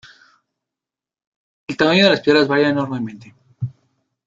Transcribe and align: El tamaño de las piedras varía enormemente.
El 1.67 1.77
tamaño 1.77 2.05
de 2.05 2.09
las 2.09 2.21
piedras 2.21 2.47
varía 2.47 2.69
enormemente. 2.69 3.35